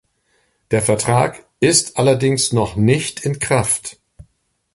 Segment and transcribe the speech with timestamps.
[0.71, 3.99] Der Vertrag ist allerdings noch nicht in Kraft.